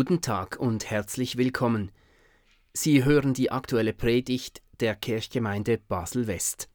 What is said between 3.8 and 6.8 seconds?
Predigt der Kirchgemeinde Basel-West.